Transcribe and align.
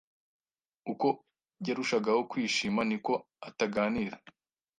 Uko 0.91 1.07
yarushagaho 1.67 2.21
kwishima, 2.31 2.81
niko 2.89 3.13
ataganira. 3.47 4.15